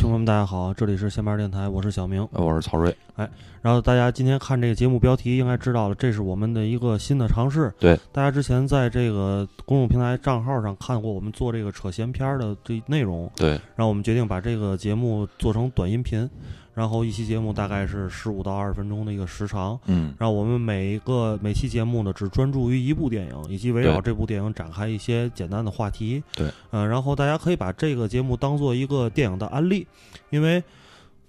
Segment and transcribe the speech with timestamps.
[0.00, 2.96] 哎，听众们，大家好，这里是闲班电台，我是小明，我是曹睿。
[3.16, 3.28] 哎，
[3.60, 7.70] 然后大家今天看这个节目标题，应该知道了，这是我们的一个新的尝试。
[7.78, 16.26] 对，大家之前在这个公众平台账号上看过我们做这个扯闲篇儿的这内容，对，然后我们决定把这个节目做成短音频。
[16.72, 29.86] 然后一期节目大概是十五到二十分钟的一个时长，嗯，然后我们每一个每期节目呢只专注于一部电影，以及围绕这部电影展开一些简单的话题，对，嗯、然后大家可以把这个节目当做一个电影的案例，
[30.30, 30.62] 因为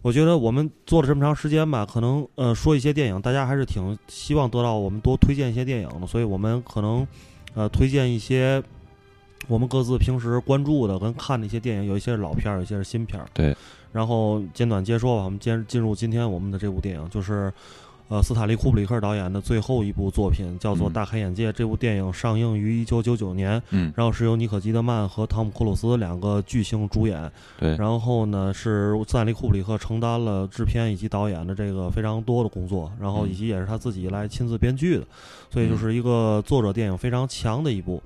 [0.02, 7.06] 我觉得我们做了这么长时间吧，可能呃说一些电影，大家还是挺希望得到我们多推荐一些电影的，所以我们可能
[7.56, 8.64] 呃推荐一些。
[9.48, 13.28] 我们各自平时关注的跟看的一些电影，有一些是老片儿，有一些是新片儿。
[13.34, 13.58] 对，
[13.92, 17.52] 然后简短接说吧，我们今进入今天我们的这部电影，就是
[18.08, 21.50] 呃斯坦利·库布里克导演的最后一部作品，叫做《嗯大开眼界》。
[21.52, 27.32] 这部电影上映于一九九九年，嗯，然后是由尼可基德曼和汤姆·克鲁斯两个巨星主演。
[27.60, 35.06] 对，然后呢，是斯坦利·库布里克承担了制片以及导演的这个非常多的工作，然后以及也是他自己来亲自编剧的，
[35.50, 38.02] 所以就是一个作者电影非常强的一部。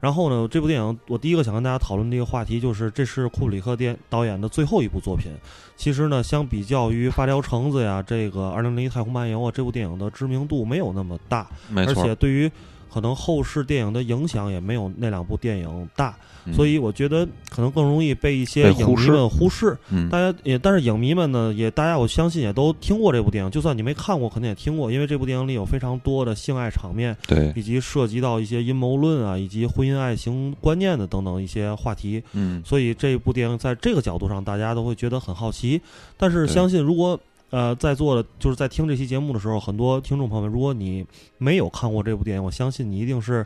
[0.00, 5.32] 然后呢，这部电影我第一个想跟大家讨论的一个话题就是，这是库布里克电导演的最后一部作品。
[5.76, 12.50] 其实呢，相比较于《发条橙子》呀，这个《二零零一太空漫游》啊，这部电影的知名度没有那么大，而，且对于
[12.92, 16.52] 可能后世电影的影响也没有那两部电影大，嗯。
[16.54, 19.76] 所以我觉得可能更容易被一些影迷们忽视。
[19.90, 35.80] 嗯，大家也，但是影迷们呢，也大家我相信也都听过这部电影，就算你没看过，肯定也听过，因为这部电影里有非常多的性爱场面，对，以及涉及到一些阴谋论啊，以及婚姻爱情观念的等等一些话题，嗯，所以这部电影在这个角度上，大家都会觉得很好奇。
[36.16, 37.18] 但是相信如果
[37.50, 41.04] 呃在座的就是在听这期节目的时候，很多听众朋友们，如果你
[41.38, 43.44] 没有看过这部电影，我相信你一定是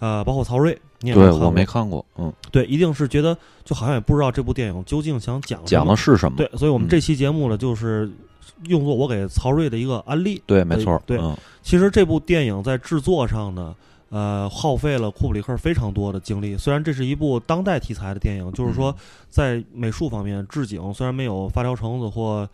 [0.00, 6.36] 呃，包括曹睿，你也对我没看过没看过，嗯，对，一定是觉得就好像也不知道这部电影究竟想讲讲的是什么？
[6.36, 8.10] 对，所以我们嗯这期节目呢，就是
[8.66, 10.42] 用作我给曹睿的一个案例。
[10.46, 13.74] 对，没错，对嗯其实这部电影在制作上呢，
[14.10, 16.56] 呃，耗费了库布里克非常多的精力。
[16.56, 18.96] 虽然这是一部当代题材的电影，就是说嗯
[19.30, 22.46] 在美术方面置景虽然没有《发条橙子》或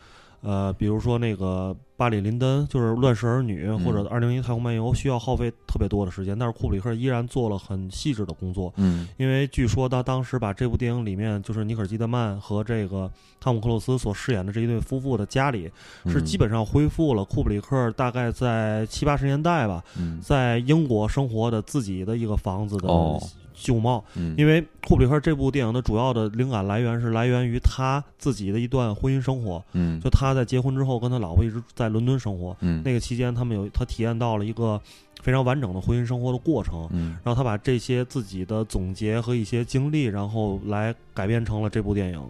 [0.43, 8.73] 呃，比如说那个巴里林登，就是《乱世儿女》或者《二零一太空漫游》，需要耗费特别多的时间，但是库布里克依然做了很细致的工作。
[8.77, 15.71] 嗯，因为据说他当时把这部电影里面就是尼可基德曼和这个汤姆克鲁斯所饰演的这一对夫妇的家里，
[16.07, 23.21] 是嗯基本上恢复了库布里克大概在七八十年代吧，嗯在英国生活的自己的一个房子的哦
[23.61, 24.03] 旧貌。
[24.17, 34.81] 嗯，因为库布里克这部电影的主要的灵感来源是来源于他自己的一段婚姻生活，嗯就他在结婚之后跟他老婆一直在伦敦生活，嗯那个期间他们有他体验到了一个
[35.23, 36.89] 非常完整的婚姻生活的过程。
[36.93, 42.23] 嗯然后他把这些自己的总结和一些经历，然后来改编成了这部电影。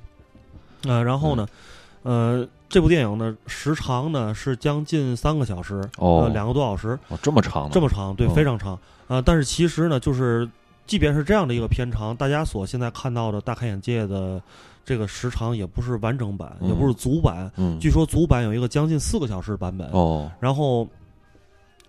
[0.84, 1.46] 呃，然后呢，
[2.02, 7.68] 呃，这部电影呢时长呢是将近三个小时，哦呃，两个多小时，哦，这么长？
[7.70, 8.78] 这么长，对，哦非常长。
[9.06, 10.48] 呃，但是其实呢，就是
[10.90, 14.42] 即便是这样的一个片长，大家所现在看到的大开眼界的
[14.84, 17.48] 这个时长也不是完整版，也不是足版。
[17.56, 19.88] 嗯，据说足版有一个将近四个小时版本。
[19.92, 20.84] 哦，然后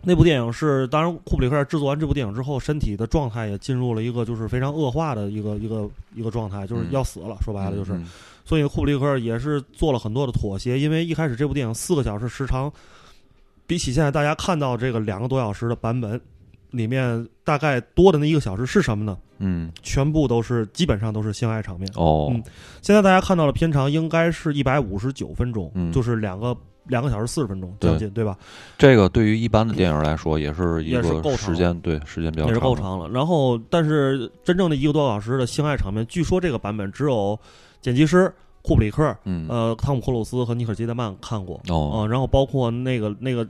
[0.03, 7.35] 那部电影是，当然库布里克制作完这部电影之后，身体的状态也进入了一个就是非常恶化的一个一个一个状态，就是嗯要死了。
[7.41, 8.05] 说白了就是，嗯
[8.45, 12.71] 所以库布里克也是做了很多的妥协，因为一开始这部电影四个小时时长，
[13.65, 16.21] 比起现在大家看到这个两个多小时的版本。
[16.71, 19.17] 里面大概多的那一个小时是什么呢？
[19.39, 21.89] 嗯，全部都是基本上都是性爱场面。
[21.95, 22.43] 哦嗯，
[22.81, 26.55] 现在大家看到的片长应该是一百五十九分钟，嗯就是两个
[26.85, 28.37] 两个小时四十分钟，将近对吧？
[28.77, 32.75] 这个对于一般的电影来说，也是一也是够个长时间，对时间比较也是够。
[32.75, 33.09] 长了。
[33.09, 37.39] 然后，但是真正的一个多小时的性爱场面，据说这个版本只有
[37.81, 41.59] 剪辑师库布里克、嗯，呃汤姆·克鲁斯和尼可基德曼看过。
[41.69, 43.47] 哦，呃然后包括那个那个，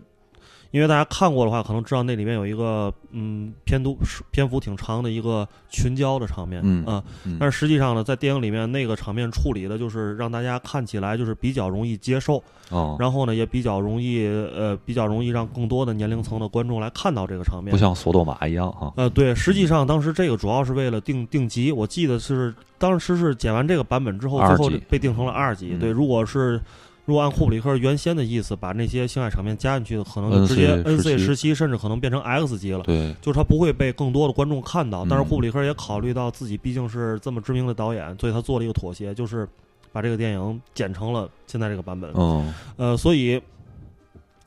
[0.72, 3.98] 因为大家看过的话，可能知道那里面有一个嗯篇幅
[4.32, 17.78] 篇幅挺长的一个群交的场面，嗯啊嗯但是实际上呢，在电影里面那个场面处理的就是让大家看起来就是比较容易接受，哦，然后呢也比较容易呃比较容易让更多的年龄层的观众来看到这个场面不。
[17.78, 18.94] 像索多玛一样哈。
[18.96, 25.72] 呃，对，实际上当时这个主要是为了定定级，我记得是当时是剪完这个版本之后，最后被定成了二级。
[25.74, 26.62] 嗯对，如果是
[27.06, 32.84] 如果按库布里克原先的意思，把那些性爱场面加进去，可能就直接 NC N C 时时期，甚至可能变成 X 级了。
[32.84, 35.28] 对，就是他不会被更多的观众看到，但是嗯。
[35.28, 39.48] 库布里克也考虑到自己毕竟是这么知名的导演，所以他做了一个妥协，就是
[39.92, 42.12] 把这个电影剪成了现在这个版本。
[42.14, 42.54] 嗯。
[42.78, 43.42] 呃，所以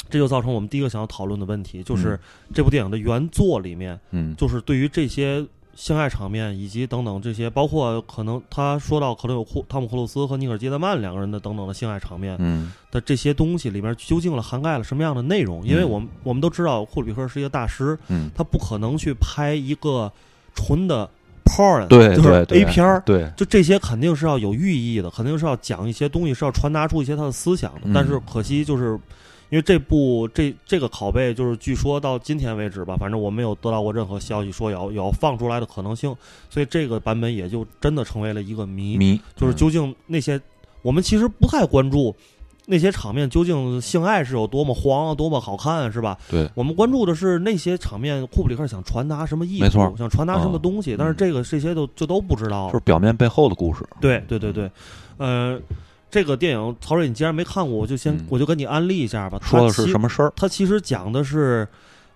[0.09, 2.19] 这就造成我们第一个想要讨论的问题，就是嗯。
[2.55, 5.45] 这部电影的原作里面，嗯，就是对于这些
[5.77, 15.67] 性爱场面以及等等这些，包括可能他说到可能有库汤姆克鲁斯和尼克基德曼两个人的等等的性爱场面嗯的这些东西里面，究竟了涵盖了什么样的内容？
[15.67, 20.11] 因为我们我们都知道库里克是一个大师，嗯，他不可能去拍一个
[20.55, 21.09] 纯的
[21.45, 23.03] porn，对就是 A 片儿。
[23.05, 27.81] 对，就这些肯定是要有寓意的，肯定是要讲一些东西，是要传达出一些他的思想的。
[27.85, 28.99] 嗯但是可惜就是，
[29.55, 36.13] 因为这部这这个拷贝，就是据说到今天为止吧，反正我没有得到过任何消息说要要放出来的可能性，
[36.51, 40.41] 所以这个版本也就真的成为了一个谜，迷就是究竟那些
[40.83, 42.13] 我们其实不太关注。
[42.67, 46.19] 那些场面究竟性爱是有多么黄啊，多么好看，是吧？
[46.31, 52.69] 对我们关注的是那些场面，库布里克想传达什么意思没错，想传达什么哦东西，但是嗯这个这些都就都不知道。
[52.69, 53.87] 就是表面背后的故事。
[54.01, 54.71] 对对对对，
[55.19, 55.61] 呃，
[56.15, 59.37] 这个电影曹睿，你既然没看过，我就先、嗯我就跟你安利一下吧。
[59.43, 60.33] 说的是什么事儿？
[60.37, 61.67] 它其实讲的是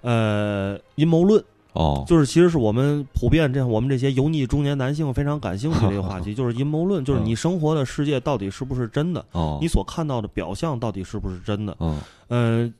[0.02, 1.42] 呃阴谋论，
[1.72, 11.76] 哦，就是其实是我们普遍这样我们这些油腻中年男性非常感兴趣的一个话题， 就是阴谋论，就是你生活的世界到底是不是真的，哦，你所看到的表象到底是不是真的？
[11.80, 12.72] 嗯呃，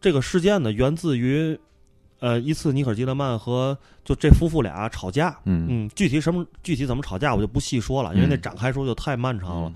[0.00, 1.56] 这个事件呢，源自于
[2.18, 5.38] 呃一次尼可基德曼和就这夫妇俩吵架。
[5.44, 9.68] 嗯嗯，具体什么具体怎么吵架我就不细说了，因为那嗯展开说就太漫长了。
[9.68, 9.74] 嗯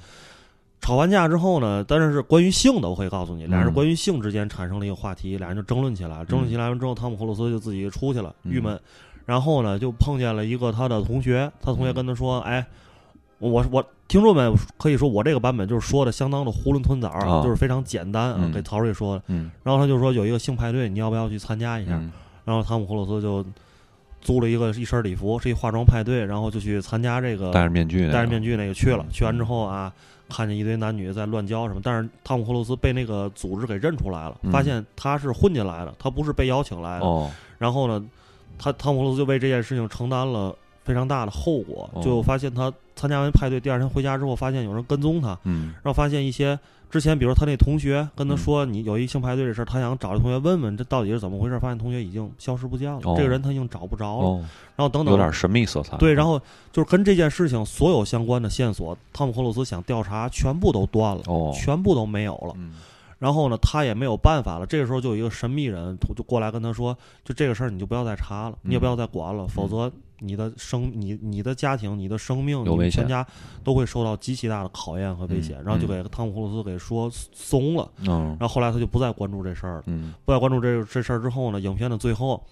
[0.81, 6.25] 吵完架之后呢，但是是关于性的，我可以告诉你，俩人嗯关于性之间产生了一个话题，俩人就争论起来。
[6.25, 8.81] 争论起来完之后，汤姆·克鲁斯就自己出去了，嗯郁闷。
[9.27, 12.67] 然后呢，就碰见了一个他的同学，他同学跟他说：“哎，
[13.39, 19.23] 我我听众们可以说我这个版本就是说的相当的囫囵吞枣就是非常简单啊，嗯给曹睿说的。
[19.29, 21.93] 嗯然后他就说有一个性派对，你要不要去参加一下？
[21.97, 22.11] 嗯
[22.45, 23.45] 然后汤姆·克鲁斯就
[24.21, 29.05] 租了一个一身礼服，是一化妆派对，然后就去参加这个戴着面具那个，戴着面具那个去了。
[29.09, 29.93] 嗯去完之后啊，
[30.29, 37.05] 看见一堆男女在乱交什么，但是汤姆·克鲁斯被那个组织给认出来了，嗯发现他是混进来的，他不是被邀请来的。
[37.05, 38.05] 哦，然后呢，
[38.59, 40.55] 他汤姆·克鲁斯就为这件事情承担了
[40.85, 46.59] 非常大的后果，哦就发现他参加完派对第二天回家之后，发现有人跟踪他，嗯然后发现一些
[46.91, 54.45] 之前，比如他那同学跟他嗯说你有一性派对的事儿，他想找这同学问问这到底是怎么回事，发现同学已经消失不见了，哦这个人他已经找不着了，哦，
[54.77, 55.97] 然后等等有点神秘色彩。
[55.99, 56.41] 对，然后
[56.73, 62.55] 就是跟这件事情所有相关的线索，汤姆·克鲁斯想调查全部都断了，哦，全部都没有了。
[62.57, 62.73] 嗯
[63.21, 64.65] 然后呢，他也没有办法了。
[64.65, 73.27] 这个时候就有一个神秘人就过来跟他说：“就这个事儿，你就不要再查了，你也不要再管了，否则你的生、你、你的家庭、你的生命、你有危险们全家
[73.65, 75.59] 都会受到极其大的考验和危险。
[75.61, 77.91] 嗯然后就给汤姆·克鲁斯给说松了。
[78.07, 79.83] 嗯然后后来他就不再关注这事儿了。
[79.87, 82.43] 嗯不再关注这这事儿之后呢，影片的最后，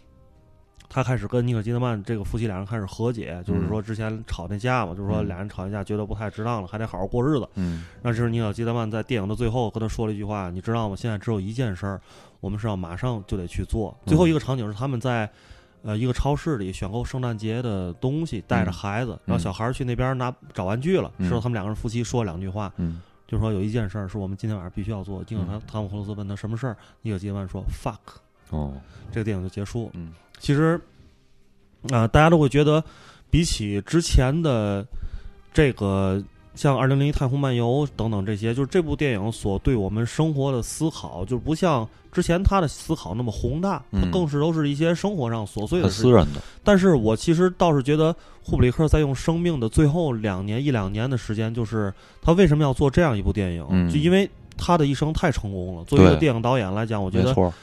[0.88, 7.48] 他开始跟尼可基德曼这个夫妻俩人开始和解，就是说之前吵那架嘛，就是说嗯俩人吵一架觉得不太值当了，还得好好过日子。
[7.54, 10.96] 嗯那这是尼可基德曼在电影的最后跟他说了一句话，你知道吗？
[10.96, 12.00] 现在只有一件事儿，
[12.40, 13.96] 我们是要马上就得去做。
[14.06, 15.30] 最后一个场景是他们在。
[15.82, 21.12] 呃，一个超市里选购圣诞节的东西，带着孩子，然后小孩儿去那边拿找玩具了。
[21.18, 25.22] 嗯之后他们两个人夫妻说两句话，嗯就说有一件事儿是我们今天晚上必须要做。
[25.24, 27.98] 结果他汤姆·克鲁斯问他什么事儿，尼可基德曼说 “fuck”，
[28.50, 28.72] 哦
[29.12, 29.92] 这个电影就结束
[30.38, 30.80] 其实，
[31.90, 32.82] 啊、大家都会觉得，
[33.30, 34.86] 比起之前的
[35.52, 36.22] 这个
[36.58, 45.88] 像《二零零一太空漫游》等等这些，就是这部电影所对我们生活的思考，就不像之前他的思考那么宏大，它嗯更是都是一些生活上琐碎的。
[45.88, 46.40] 私人的。
[46.64, 48.12] 但是我其实倒是觉得，
[48.44, 55.84] 库布里克在用生命的最后两年一两年的时间，就是他为什么要做这样一部电影，嗯就因为他的一生太成功了。
[55.84, 57.54] 作为一个电影导演来讲，我觉得没错，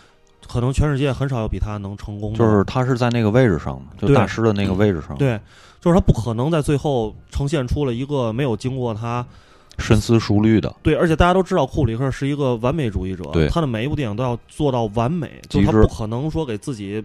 [0.48, 2.38] 可能全世界很少有比他能成功的。
[2.38, 5.38] 就是他是在那个位置上的，就大师的那个位置上，对，
[5.86, 9.24] 就是他不可能在最后呈现出了一个没有经过他
[9.78, 17.04] 深思熟虑的，对，而且大家都知道库布里克是一个完美主义者，对他的每一部电影都要做到完美，就是他不可能说给自己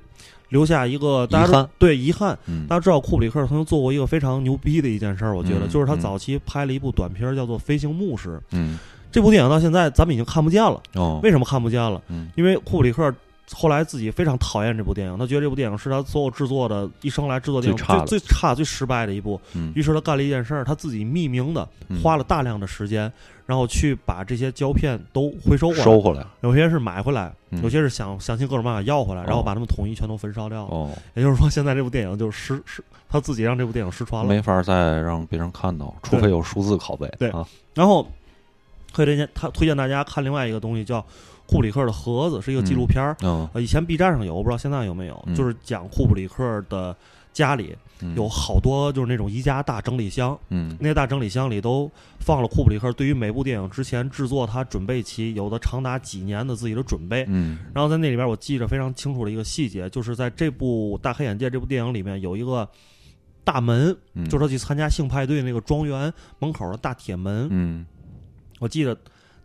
[0.48, 2.38] 留下一个大家都遗憾对遗憾。
[2.46, 8.30] 嗯大家知道库布里克曾经做过一个非常牛逼的一件事儿，我觉得、嗯就是他嗯早期拍了一部短片儿叫做《飞行牧师》。
[8.52, 8.78] 嗯
[9.12, 12.00] 这部电影到现在咱们已经看不见了，哦为什么看不见了？
[12.08, 13.12] 嗯因为库布里克
[13.52, 19.40] 后来自己非常讨厌这部电影，他觉得这部电影是他所有制作的一生来制作电影最差最最差、最失败的一部。
[19.54, 23.12] 嗯于是他干了一件事儿，他自己匿名的嗯花了大量的时间，
[23.46, 30.70] 然后去把这些胶片都回收过来，收回来有些是买回来，嗯有些是想想尽各种办法要回来，然后哦把它们统一全都焚烧掉了。
[30.70, 34.28] 哦，也就是说，现在这部电影就是失失，他自己让这部电影失传了。
[34.28, 37.12] 没法再让别人看到，除非有数字拷贝。
[37.18, 38.06] 对啊，然后
[38.92, 41.04] 可以推荐他推荐大家看另外一个东西，叫
[41.50, 43.16] 库布里克的盒子，是一个纪录片儿。
[43.22, 46.96] 嗯，呃，以前 B 站上有，我不知道现在有没有，嗯就是讲库布里克的
[47.32, 51.90] 家里嗯有好多就是那种宜家大整理箱，嗯那些大整理箱里都
[52.20, 57.24] 放了库布里克对于每部电影之前制作他准备期有的长达几年的自己的准备。
[57.28, 62.68] 嗯然后在那里边，我记着非常清楚的一个细节，就是在这部《大黑眼界》这部电影里面有一个
[63.42, 67.48] 大门，嗯就是他去参加性派对那个庄园门口的大铁门。
[67.50, 67.84] 嗯
[68.60, 68.96] 我记得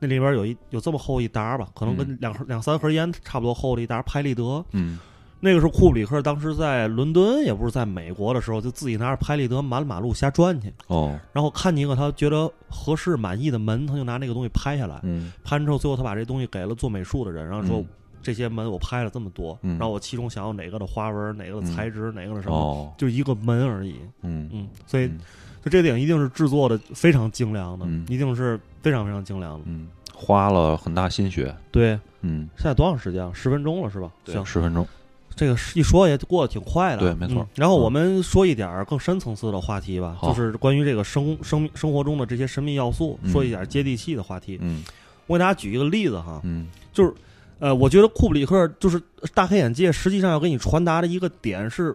[0.07, 4.63] 那里边有一有这么厚一沓吧，可能跟两盒两三盒烟差不多厚的一沓拍立得。
[4.71, 4.99] 嗯。
[5.41, 11.19] 那个是库布里克当时在伦敦，也不是在美国的时候，就自己拿着拍立得满马路瞎转去，哦。
[11.33, 14.99] 然后看见一个他觉得合适满意的门，他就拿那个东西拍下来。
[15.03, 15.31] 嗯。
[15.43, 17.87] 拍完之后，最后他把这东西给了做美术的人，然后说、嗯。
[18.23, 19.71] 这些门我拍了这么多，嗯。
[19.77, 22.93] 然后我其中想要哪个的花纹，哪个的材质，哪个的什么，哦。
[22.97, 23.97] 就一个门而已。
[24.21, 24.49] 嗯。
[24.51, 25.19] 嗯，所以嗯。
[25.63, 28.03] 就这电影一定是制作的非常精良的，嗯。
[28.09, 29.65] 一定是非常非常精良的。
[29.67, 31.53] 嗯，花了很大心血。
[31.71, 33.33] 对，嗯，现在多长时间了？
[33.33, 34.09] 十分钟了是吧？
[34.25, 34.87] 行，十分钟。
[35.35, 36.99] 这个一说也过得挺快的。
[37.01, 44.57] 对没错嗯然后我们说一点更深层次的话题吧，好就是关于这个生生生活中的这些神秘要素，嗯说一点接地气的话题。
[44.61, 44.83] 嗯
[45.27, 47.13] 我给大家举一个例子哈，嗯就是
[47.59, 49.01] 呃，我觉得库布里克就是
[49.33, 51.93] 大开眼界，实际上要给你传达的一个点是，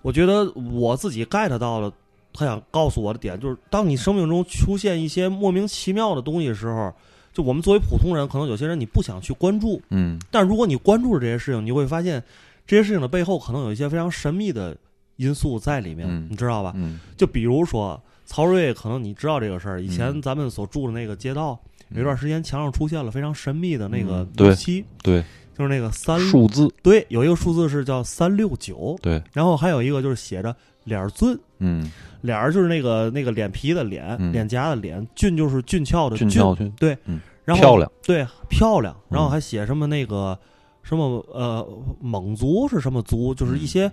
[0.00, 1.92] 我觉得我自己 get 到了，
[2.32, 6.92] 他想告诉我的点就是，当你生命中出现一些莫名其妙的东西的时候，
[7.32, 12.22] 就我们作为普通人，可能有些人你不想去关注，嗯但如果你关注了这些事情，你会发现
[12.66, 14.76] 这些事情的背后可能有一些非常神秘的
[15.16, 16.72] 因素在里面，嗯你知道吧？
[16.76, 21.58] 嗯就比如说曹睿，可能你知道这个事儿，以前嗯咱们所住的那个街道，
[21.90, 25.22] 有一段时间墙上出现了非常神秘的那个嗯对油漆，对，
[25.56, 31.90] 就是那个三数字对，有一个数字是叫三六九，对，然后还有一个就是写着脸儿俊，嗯。
[32.22, 34.32] 脸儿就是那个那个脸皮的脸，嗯。
[34.32, 37.20] 脸颊的脸，俊就是俊俏的俊俏俊对，嗯。
[37.44, 40.38] 然后漂亮，对漂亮，然后嗯还写什么那个
[40.84, 41.66] 什么呃
[42.00, 43.90] 蒙族是什么族，就是一些、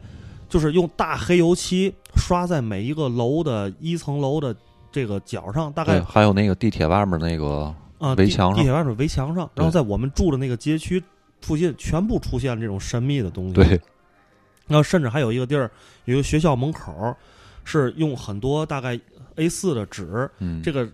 [0.47, 4.55] 就是用大黑油漆刷在每一个楼的一层楼的
[4.91, 8.55] 这个角上，大对，概还有那个地铁外面那个啊地围墙上。
[8.55, 9.81] 地铁外面围墙上，然后对。
[9.81, 11.01] 在我们住的那个街区
[11.41, 13.53] 附近全部出现了这种神秘的东西。
[13.53, 13.81] 对，
[14.69, 15.69] 然后甚至还有一个地儿，
[16.05, 17.13] 有一个学校门口
[17.65, 18.97] 是用很多大概
[19.35, 20.87] A 四的纸，嗯这个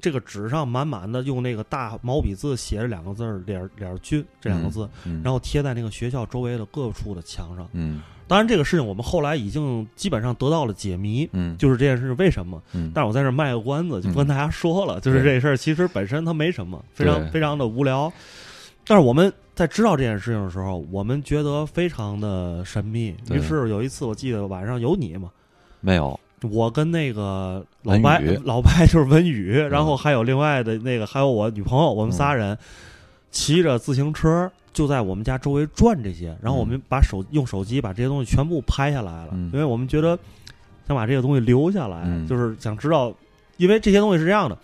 [0.00, 7.68] 这个纸上满满的用那个大毛笔字写着两个字儿“脸儿脸儿君”这两个字，嗯然后贴在那个学校周围的各处的墙上。
[7.72, 12.62] 嗯当然，这个事情我们后来已经基本上得到了解谜，嗯就是这件事为什么。
[12.72, 18.10] 嗯但是我在这儿卖个关子，就不跟嗯大家说了，就是这事儿其实本身它没什么，非常非常的无聊。
[18.86, 23.14] 但是我们在知道这件事情的时候，我们觉得非常的神秘。
[23.30, 25.30] 于是有一次，我记得晚上有你嘛，
[25.80, 26.18] 没有。
[26.50, 32.58] 我跟那个老白，老白就是文宇，然后还有另外的那个，还有我女朋友，我们仨人
[33.30, 39.50] 骑着自行车就在我们家周围转这些，然后我们把手用手机把这些东西全部拍下来了，嗯。
[39.52, 40.18] 因为我们觉得
[40.88, 42.26] 想把这个东西留下来，嗯。
[42.26, 43.14] 就是想知道，
[43.56, 44.58] 因为这些东西是这样的，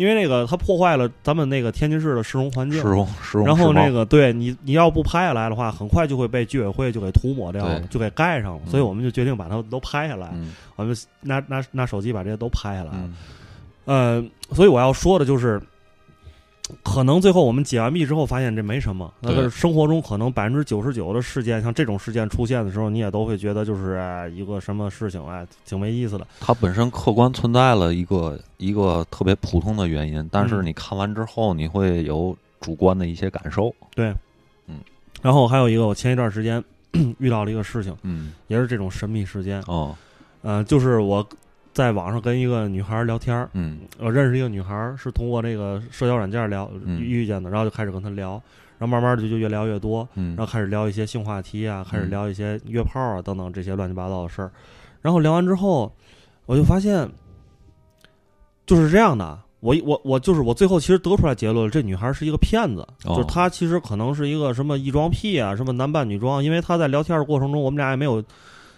[0.00, 2.88] 因为那个它破坏了咱们那个天津市的市容环境市。
[2.88, 8.62] 容市容，然后那个个对你，你要不拍下来的话，很快就会被居委会就给涂抹掉了，就给盖上了。
[8.64, 10.30] 嗯所以我们就决定把它都拍下来。
[10.32, 13.02] 嗯我们拿拿拿手机把这些都拍下来了。
[13.04, 13.14] 嗯
[13.84, 15.60] 呃，所以我要说的就是，
[16.82, 26.26] 可能最后我们解完密之后发现这没什么，但对是生活中可能百分之九十九的事件，像这种事件出现的时候，你也都会觉得就是、哎一个什么事情，哎，挺没意思的。
[26.40, 33.74] 它本身客观存在了一个一个特别普通的原因，但是嗯你看完之后，你会有主观的一些感受。
[33.94, 34.14] 对，
[34.66, 34.76] 嗯。
[35.22, 36.62] 然后还有一个，我前一段时间
[37.18, 38.32] 遇到了一个事情，嗯。
[38.48, 39.94] 也是这种神秘事件，哦。
[40.42, 41.26] 呃，就是我
[41.72, 43.80] 在网上跟一个女孩聊天儿，嗯。
[43.98, 47.00] 我认识一个女孩儿，是通过这个社交软件聊嗯。
[47.00, 48.32] 遇见的，然后就开始跟她聊，
[48.78, 50.36] 然后慢慢的就就越聊越多，嗯。
[50.36, 54.50] 然后开始聊一些性话题啊，开始嗯聊一些约炮啊等等这些乱七八糟的事儿。
[55.00, 55.92] 然后聊完之后，
[56.46, 57.08] 我就发现
[58.66, 59.38] 就是这样的。
[59.60, 63.14] 我我我就是我最后其实得出来结论，这女孩是一个骗子，哦。
[63.14, 68.24] 就是她其实可能是一个什么异装癖啊，什么男扮女装，因为她在聊天的过程中，我们俩也没有，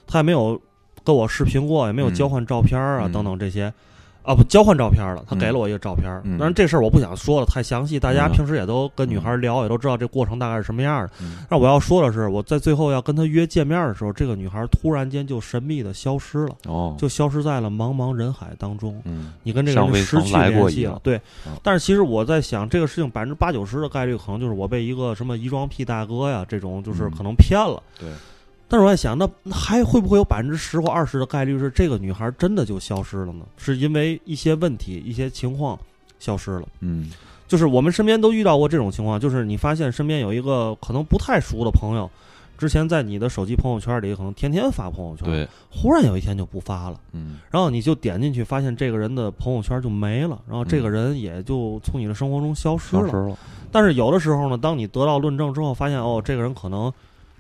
[0.09, 0.61] 她也没有
[1.05, 3.73] 跟我视频过，也没有嗯交换照片啊、嗯等等这些。
[4.25, 6.09] 啊，不交换照片了，他嗯给了我一个照片。
[6.23, 11.11] 嗯当然这事儿我不想说的太详细，大家嗯平时也都跟女孩聊，也都知道这过程大概是什么样的。
[11.21, 19.03] 嗯那我要说的是，我在最后要跟他约见面的时候，这个女孩突然间就神秘的消失了，哦就消失在了茫茫人海当中。
[19.07, 21.57] 嗯你跟这个人失去联系了，对嗯。
[21.61, 27.83] 但是其实我在想，这个事情百分之八九十的概率可能就是我被一个什么异装癖大哥呀，这种就是嗯可能骗了。
[27.99, 28.09] 对。
[28.73, 33.45] 但是我在想，那还会不会有百分之十或二十的概率是这个女孩真的就消失了呢？
[33.59, 35.79] 是因为一些问题、一些情况
[36.19, 36.67] 消失了。
[36.81, 37.11] 嗯
[37.47, 42.11] 就是我们身边都遇到过这种情况，就是你发现身边有一个可能不太熟的朋友，
[42.57, 53.03] 之前在你的手机朋友圈里可能天天发朋友圈，对忽然有一天就不发了，嗯然后你就点进去发现这个人的朋友圈就没了，然后这个嗯人也就从你的生活中消失了。
[53.03, 53.37] 消失了
[53.71, 56.91] 但是有的时候呢，当你得到论证之后，发现哦，这个人可能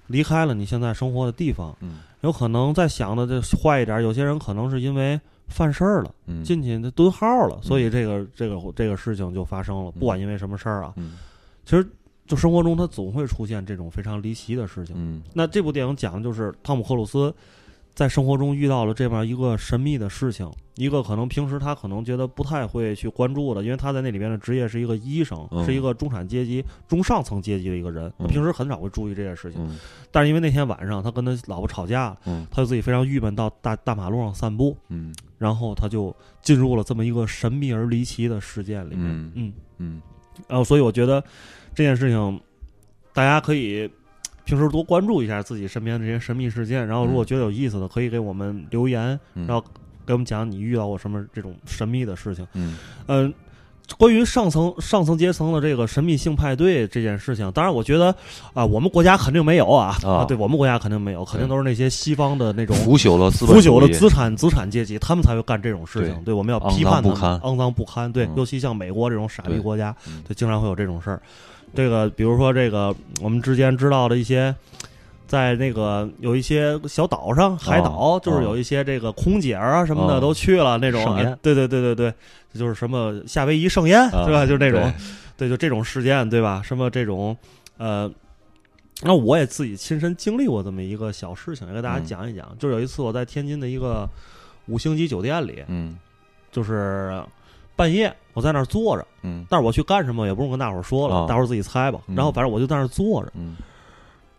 [0.06, 2.00] 离开了你现在生活的地方，嗯。
[2.22, 6.44] 有可能再想的这坏一点，有些人可能是因为犯事儿了，嗯。
[6.44, 9.90] 进去蹲号了，所以这个这个这个事情就发生了。
[9.90, 11.18] 不管因为什么事儿啊，嗯。
[11.64, 11.84] 其实
[12.26, 14.94] 就生活中他总会出现这种非常离奇的事情。
[14.96, 15.22] 嗯。
[15.32, 17.34] 那这部电影讲的就是汤姆·克鲁斯
[17.92, 29.62] 在生活中遇到了这么一个神秘的事情，一个可能平时他可能觉得不太会去关注的，因为他在那里边的职业是一个医生，嗯是一个中产阶级、中上层阶级的一个人，他嗯平时很少会注意这些事情。
[29.66, 29.78] 嗯
[30.10, 32.16] 但是因为那天晚上他跟他老婆吵架
[32.50, 39.06] 他就自己非常郁闷，到大大马路上散步，嗯然后他就进入了这么一个神秘而离奇的事件里面。
[39.10, 40.02] 嗯嗯，嗯
[40.48, 41.22] 然后所以我觉得
[41.74, 42.40] 这件事情，
[43.12, 43.90] 大家可以
[44.44, 46.86] 平时多关注一下自己身边的这些神秘事件。
[46.86, 49.64] 然后如果觉得有意思的，可以给我们留言，嗯然后
[50.12, 52.46] 给我们讲你遇到过什么这种神秘的事情。
[52.52, 52.76] 嗯
[53.06, 53.32] 嗯、
[53.98, 58.14] 关于上层上层阶层的这个神秘性派对这件事情，当然我觉得
[58.52, 66.14] 啊、我们国家肯定没有啊啊对我们国家肯定没有，肯定都是那些西方的那种腐朽了腐朽的资产资产阶级，他们才会干这种事情。
[66.16, 68.12] 对对，我们要批判他们肮脏不堪。
[68.12, 71.22] 对，嗯尤其像美国这种傻逼国家，嗯就经常会有这种事儿。
[71.74, 74.54] 这个，比如说这个，我们之间知道的一些，
[75.32, 81.02] 在那个有一些小岛上，海岛，哦就是有一些这个空姐儿啊什么的哦都去了那种。
[81.40, 82.14] 对对对对对，
[82.52, 84.44] 就是什么夏威夷盛宴，啊对吧？
[84.44, 84.82] 就是那种，
[85.38, 86.60] 对对，就这种事件，对吧？
[86.62, 87.34] 什么这种，
[87.78, 88.12] 呃。
[89.04, 92.54] 那我也自己亲身经历过这么一个小事情，也给大家嗯讲一讲。
[92.58, 94.08] 就是有一次我在天津的一个
[94.66, 95.98] 五星级酒店里，嗯
[96.52, 97.20] 就是
[97.74, 101.98] 半夜我在那儿坐着，嗯但是我去干什么也不用跟大伙儿说了，啊大伙儿自己猜吧。
[102.06, 103.56] 嗯然后反正我就在那儿坐着，嗯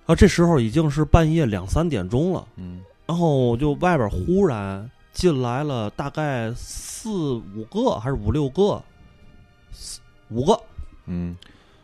[0.06, 2.82] 啊，这时候已经是半夜两三点钟了，嗯。
[3.06, 7.10] 然后就外边忽然进来了大概四
[7.56, 8.82] 五个还是五六个，
[9.72, 10.60] 四五个
[11.06, 11.36] 嗯。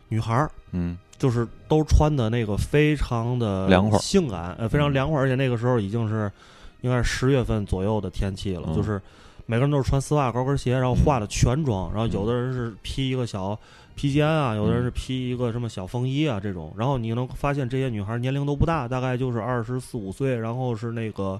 [0.07, 0.97] 女孩儿，嗯。
[1.17, 6.31] 就是都穿的那个非常的凉快性感，呃，非常凉快，而且那个时候已经是
[6.79, 8.75] 应该是十月份左右的天气了，嗯。
[8.75, 9.01] 就是
[9.45, 13.59] 每个人都是穿丝袜、高跟鞋，然后化的全妆，然后有的人是披一个小
[13.99, 21.37] 披肩啊，有的人是披一个什么小风衣啊这种，然后你能发现这些女孩年龄都不大，大概就是二十四五岁，然后是那个。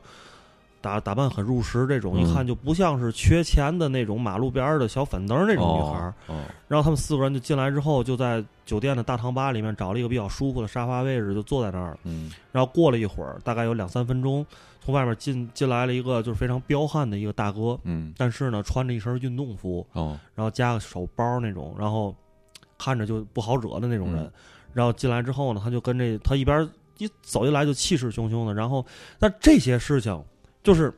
[0.81, 2.21] 打打扮很入时，这种嗯。
[2.21, 6.13] 一看就不像是缺钱的那种马路边儿的小粉灯那种女孩
[6.69, 11.99] 然后他们四个人就进来之后，就在酒店的大堂吧里面找了一个比较舒服的沙发位置，就坐在那儿了。
[12.05, 12.31] 嗯。
[12.53, 14.45] 然后过了一会儿，大概有两三分钟，
[14.79, 18.13] 从外面进进来了一个就是非常彪悍的一个大哥，嗯。
[18.17, 20.17] 但是呢穿着一身运动服，哦。
[20.33, 22.15] 然后加个手包那种，然后
[22.79, 24.23] 看着就不好惹的那种人。
[24.23, 24.31] 嗯
[24.71, 28.85] 然后进来之后呢，他就跟这他一边一走进来就气势汹汹的，然后
[29.17, 30.23] 但这些事情
[30.61, 30.93] 就是，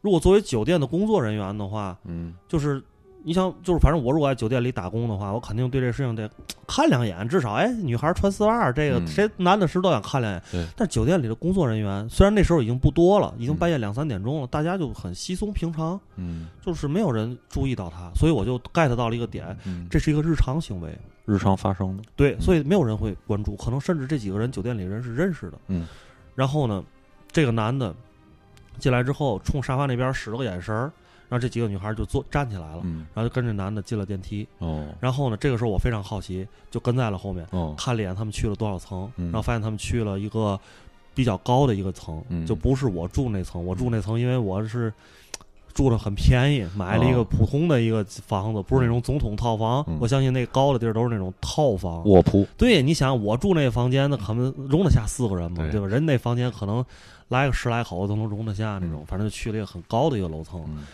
[0.00, 2.82] 如果作为酒店的工作人员的话，嗯就是
[3.22, 6.28] 你想，就是反正我如果在酒店里打工的话，我肯定对这事情得
[6.66, 10.42] 看两眼，至少哎，女孩穿丝袜，这个嗯谁男的谁都想看两眼。
[10.50, 20.92] 对但酒店里的工作人员，虽然那时候已经不多了，已经嗯半夜两三点钟了，大家就很稀松平常，嗯就是没有人注意到他，所以我就 get 到了一个点，嗯，这是一个日常行为。
[21.24, 25.58] 日常发生的，对，所以没有人会关注，可能甚至这几个人酒店里人是认识的。
[25.68, 25.86] 嗯，
[26.34, 26.84] 然后呢，
[27.30, 27.94] 这个男的
[28.78, 30.90] 进来之后，冲沙发那边使了个眼神儿，
[31.28, 34.46] 然后这几个女孩就坐站起来了，嗯然后就跟着男的进了电梯。
[34.58, 40.58] 哦然后呢，这个时候我非常好奇，就跟在了后面，哦看了一眼他们去了多少层，嗯然后发现他们去了一个
[41.14, 43.64] 比较高的一个层，嗯就不是我住那层。
[43.64, 44.92] 我住那层，因为我是
[45.74, 49.84] 住的很便宜，买了一个哦普通的一个房子，不是那种总统套房。
[49.88, 52.04] 嗯我相信那高的地儿都是那种套房。
[52.06, 55.86] 卧铺，对，你想我住那房间，那可能容得下四个人嘛，对对吧？
[55.86, 56.84] 人那房间可能
[57.28, 60.62] 来个十来口都能容得下那种，嗯反正就去了一个很高的一个楼层。
[60.68, 60.84] 嗯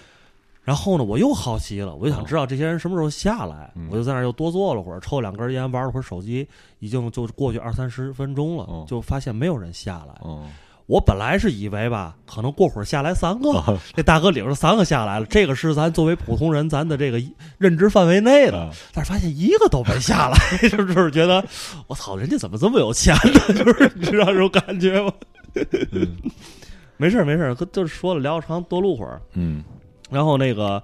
[0.65, 6.47] 然后呢，我又好奇了，我就想知道这些人什么时候下来，嗯我就在那儿又多坐了会儿，抽两根烟，玩了会儿手机，
[6.79, 10.15] 已经就过去二三十分钟了，哦就发现没有人下来。
[10.89, 17.21] 哦我本来是以为吧，可能过会儿下来三个，啊这大哥领着三个下来了，这个是咱作为普通人咱的这个
[17.59, 20.39] 认知范围内的，啊但是发现一个都没下来，
[20.71, 21.45] 就是觉得
[21.89, 23.41] 我操，人家怎么这么有钱呢？
[23.55, 25.13] 就是你知道这种感觉吗？
[25.93, 26.17] 嗯
[26.97, 29.21] 没事没事，就是说了聊长多录会儿。
[29.35, 29.63] 嗯
[30.11, 30.83] 然后那个，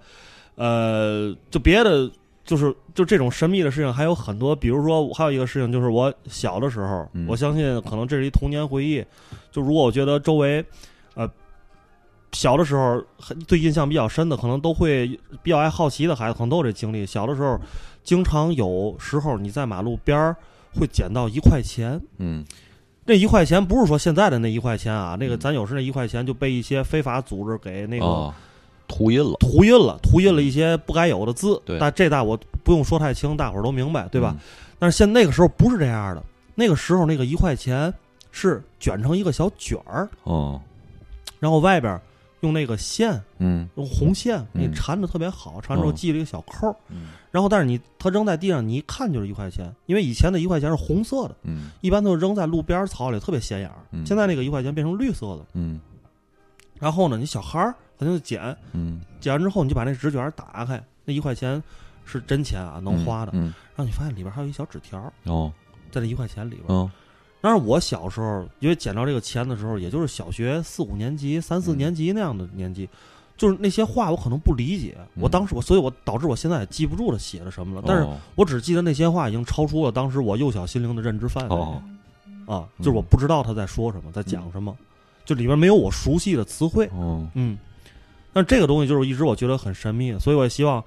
[0.57, 2.11] 呃，就别的，
[2.45, 9.03] 就是就这种神秘的事情还有很多，比如说还有一个事情，就是我小的时候，嗯我相信可能这是一童年回忆。
[9.51, 10.63] 就如果我觉得周围，
[11.15, 11.27] 呃，
[12.33, 17.07] 小的时候很对印象比较深的，可能都会比较爱好奇的孩子，可能都有这经历。
[17.07, 17.59] 小的时候，
[18.03, 20.37] 经常有时候你在马路边儿
[20.79, 22.45] 会捡到一块钱，嗯
[23.07, 28.35] 那一块钱不是说现在的那一块钱啊，那个嗯咱有时那一块钱就被一些非法组织给那个。
[28.85, 31.61] 哦，涂印了，涂印了，涂印了一些不该有的字。
[31.65, 31.79] 对。
[31.79, 34.35] 但这大我不用说太清，大伙儿都明白，对吧？
[34.37, 34.41] 嗯？
[34.79, 36.23] 但是现那个时候不是这样的，
[36.55, 37.93] 那个时候那个一块钱
[38.31, 40.61] 是卷成一个小卷儿，哦，
[41.41, 41.99] 然后外边
[42.41, 43.69] 用那个线，嗯。
[43.77, 47.09] 用红线给你嗯缠的特别好，缠之后哦系了一个小扣儿，嗯。
[47.31, 51.71] 然后但是你它扔在地上，你一看就是一块钱，因为以前的一块钱是红色的，嗯。
[51.81, 53.77] 一般都是扔在路边草里，特别显眼儿。
[53.93, 54.05] 嗯。
[54.05, 55.81] 现在那个一块钱变成绿色的，嗯
[56.79, 61.63] 然后呢，你小孩儿肯定就捡，嗯，捡完之后你就把那纸卷打开，那一块钱
[62.05, 63.33] 是真钱啊，能花的。
[63.35, 63.43] 嗯，
[63.75, 65.53] 然后你发现里边还有一小纸条哦，
[65.91, 66.65] 在这一块钱里边。
[66.69, 66.91] 嗯
[67.41, 72.89] 但是我小时候，因为捡到这个钱的时候，也就是小学四五年级、三四嗯年级那样的年纪，
[73.37, 74.97] 就是那些话我可能不理解。
[75.17, 77.83] 我嗯当时我，所以我导致我现在也记不住他写的什么了。
[77.87, 81.55] 但是哦我只记得那些话已经超出了当时我幼小心灵的认知范围。
[81.55, 81.83] 哦
[82.47, 84.75] 啊，就是我嗯不知道他在说什么，在讲什么，
[85.25, 86.89] 就里边没有我熟悉的词汇。
[86.93, 87.59] 嗯嗯，
[88.33, 90.83] 但这个东西就是一直我觉得很神秘，所以我也希望，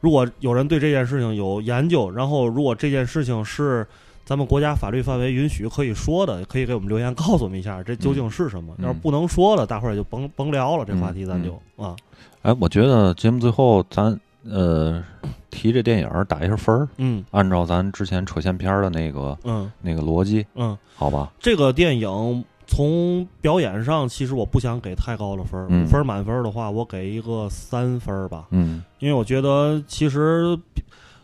[0.00, 3.86] 如果有人对这件事情有研究，然后如果这件事情是
[4.24, 8.74] 咱们国家法律范围允许可以说的，可以给我们留言告诉我们一下，这究竟是什么。
[8.78, 11.94] 嗯要是不能说的，大伙儿也就甭甭聊了，这话题咱就、啊，
[12.42, 15.02] 哎，我觉得节目最后咱呃
[15.50, 21.30] 提这电影儿打一下分儿，嗯按照咱之前扯线片儿的那个嗯那个逻辑，嗯，好吧？
[21.38, 22.44] 这个电影。
[22.66, 28.46] 从表演上，其实我不想给太高的分儿，嗯五分儿满分儿的话，我给一个三分儿吧。
[28.50, 30.58] 嗯因为我觉得其实，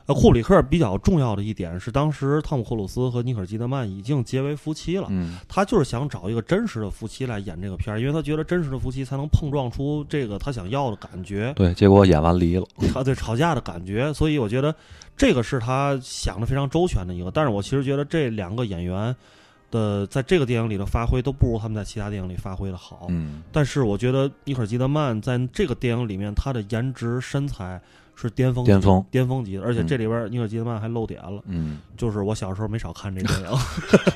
[0.07, 5.07] 呃，库里克比较重要的一点是，当时汤姆·克鲁斯和尼可基德曼已经结为夫妻了。
[5.09, 12.67] 嗯他就是想找一个真实的夫妻来演这个片儿，因为他觉得真实的夫妻才能碰撞出这个他想要的感觉，对，结果演完离了。
[12.95, 14.13] 啊对吵架的感觉。
[14.13, 14.75] 所以我觉得
[15.17, 17.31] 这个是他想的非常周全的一个。
[17.31, 19.15] 但是我其实觉得这两个演员
[19.71, 23.07] 的在这个电影里的发挥都不如他们在其他电影里发挥的好。
[23.09, 27.81] 嗯但是我觉得尼可基德曼在这个电影里面，他的颜值、身材
[28.15, 33.47] 是巅峰巅峰巅峰级的，而且嗯这里边尼可基德曼还露点了，嗯，就是我小时候没少看这 电影，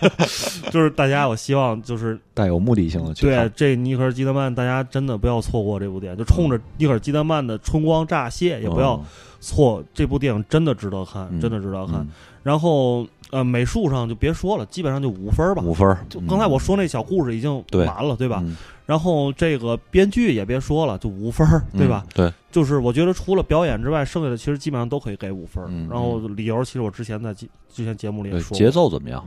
[0.70, 3.50] 就是大家我希望就是带有目的性的去对。
[3.56, 9.04] 这尼可基德曼，大家真的不要错过这部电影，就冲着尼可基德曼的春光乍泄，也不要嗯
[9.40, 11.96] 错，这部电影真的值得看，嗯真的值得看。
[12.00, 12.08] 嗯
[12.44, 15.62] 然后呃，美术上就别说了，基本上就五分吧。
[15.62, 16.04] 五分儿。
[16.08, 18.40] 就刚才我说那小故事已经完了，对吧？
[18.44, 18.56] 嗯
[18.86, 22.04] 然后这个编剧也别说了，就五分儿，对吧？？
[22.08, 29.26] 嗯对，就是我觉得除了表演之外，剩下的其实基本上都可以给五分然后理由其实我之前在节之前节目里也，说，节奏怎么样？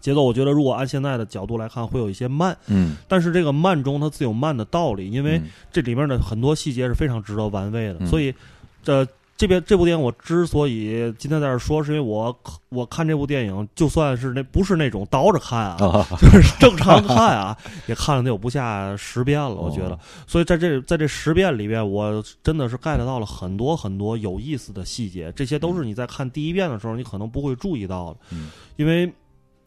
[0.00, 7.96] 节奏我觉得如果按现在的角度来看，会有一些慢，嗯，但是这个慢中它自有慢的道理，因为嗯这里面的很多细节是非常值得玩味的。
[8.00, 8.34] 嗯所以，
[8.82, 9.06] 这
[9.38, 12.36] 这边这部电影我之所以今天在这儿说，是因为我
[12.68, 19.92] 我看这部电影，就算是那不是那种倒着看啊，啊， 就是正常看啊，也看了得有不下十遍了，我觉得。
[19.92, 29.10] 哦所以在这在这十遍里边，我真的是 get 到了很多很多有意思的细节，这些都是你在看第一遍的时候你可能不会注意到的，嗯因为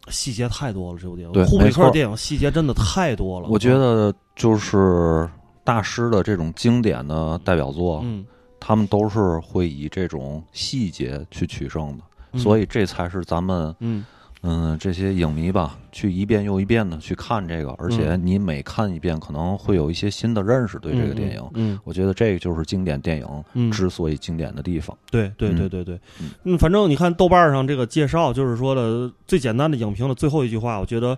[0.10, 1.00] 细节太多了。
[1.00, 3.48] 这部电影，对库布里克电影细节真的太多了。
[3.48, 5.30] 我觉得就是
[5.64, 8.26] 大师的这种经典的代表作，嗯，
[8.62, 12.40] 他们都是会以这种细节去取胜的，嗯。
[12.40, 14.06] 所以这才是咱们嗯。
[14.44, 21.48] 嗯这些影迷吧，去一遍又一遍的去看这个，而且你每看一遍，可能会有一些新的认识对这个电影。
[21.54, 24.98] 嗯我觉得这个就是经典电影嗯，之所以经典的地方。
[25.12, 25.58] 对对嗯。
[25.58, 25.96] 对对对。
[26.20, 31.16] 嗯，嗯，反正你看豆瓣上这个介绍，就是说的最简单的影评的最后一句话，我觉得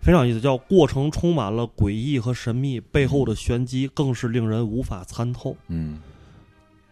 [0.00, 6.00] 非常有意思，叫“过程充满了诡异和神秘，背后的玄机更是令人无法参透。”嗯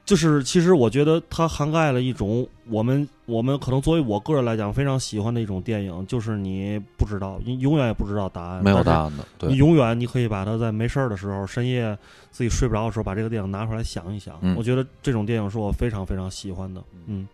[0.07, 11.99] 就是其实我觉得它涵盖了一种我们我们可能作为我个人来讲非常喜欢的一种电影，就是你不知道，你永远也不知道答案，没有答案的，对你，永远你可以把它在没事儿的时候，深夜
[12.31, 14.38] 自己睡不着的时候，把这个电影拿出来想一想。
[14.42, 16.81] 嗯我觉得这种电影是我非常非常喜欢的。
[17.07, 17.27] 嗯，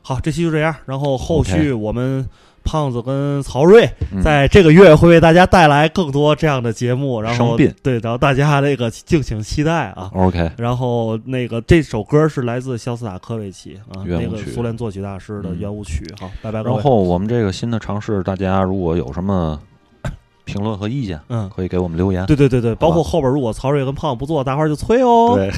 [0.00, 2.26] 好，这期就这样，然后后续我们
[2.66, 10.10] 胖子跟曹睿嗯在这个月会为大家带来更多这样的节目，然后对，然后大家那个敬请期待啊。
[10.12, 16.04] OK，然后那个这首歌是来自肖斯塔科维奇啊，那个苏联作曲大师的嗯圆舞曲。
[16.20, 16.62] 好，拜拜。
[16.62, 19.58] 然后我们这个新的尝试，大家如果有什么
[20.44, 22.26] 评论和意见，嗯，可以给我们留言。
[22.26, 25.34] 对对对对，包括后边如果曹睿跟胖子不做，大伙儿就催哦。
[25.36, 25.50] 对，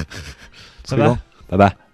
[0.89, 1.17] 拜拜，
[1.49, 1.88] 拜拜。